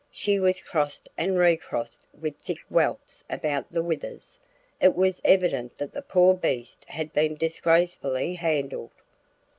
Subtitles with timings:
[0.09, 4.39] She was crossed and recrossed with thick welts about the withers;
[4.81, 8.93] it was evident that the poor beast had been disgracefully handled.